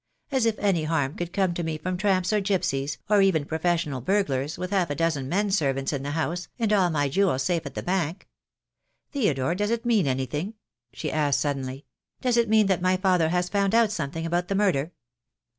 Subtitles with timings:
[0.31, 4.01] As if any harm could come to me from tramps or gipsies, or even professional
[4.01, 7.67] burglars, with half a dozen men servants in the house, and all my jewels safe
[7.67, 8.27] at the Bank.
[9.11, 10.55] Theodore, does it mean anything?"
[10.91, 11.85] she asked, suddenly.
[12.19, 14.91] "Does it mean that my father has found out something about the murder?"